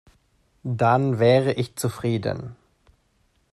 Dann 0.63 1.19
wäre 1.19 1.53
ich 1.53 1.75
zufrieden. 1.75 2.55